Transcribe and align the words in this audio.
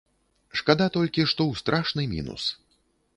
Шкада 0.61 0.87
толькі, 0.95 1.25
што 1.31 1.41
ў 1.51 1.61
страшны 1.61 2.03
мінус. 2.15 2.47